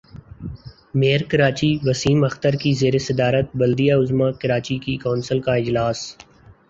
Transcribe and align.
mayor 0.93 1.21
Karachi 1.23 1.71
Waseem 1.83 2.19
Akhtar 2.23 2.53
کی 2.55 2.71
زیر 2.73 2.95
صدارت 3.07 3.47
بلدیہ 3.55 3.93
عظمی 3.93 4.29
کراچی 4.41 4.77
کی 4.77 4.95
کونسل 4.97 5.39
کا 5.39 5.53
اجلاس 5.53 5.99